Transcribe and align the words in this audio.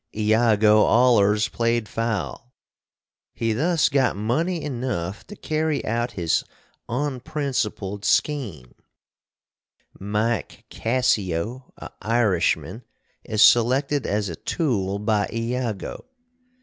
(Iago 0.17 0.87
allers 0.87 1.47
played 1.47 1.87
foul.) 1.87 2.51
He 3.35 3.53
thus 3.53 3.87
got 3.87 4.15
money 4.15 4.63
enuff 4.63 5.27
to 5.27 5.35
carry 5.35 5.85
out 5.85 6.13
his 6.13 6.43
onprincipled 6.89 8.03
skeem. 8.03 8.73
Mike 9.99 10.65
Cassio, 10.71 11.71
a 11.77 11.91
Irishman, 12.01 12.83
is 13.25 13.43
selected 13.43 14.07
as 14.07 14.27
a 14.27 14.35
tool 14.35 14.97
by 14.97 15.29
Iago. 15.31 16.05